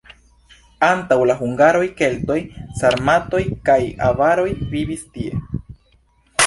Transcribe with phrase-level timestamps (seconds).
[0.87, 2.39] Antaŭ la hungaroj keltoj,
[2.81, 3.79] sarmatoj kaj
[4.11, 5.45] avaroj vivis tie.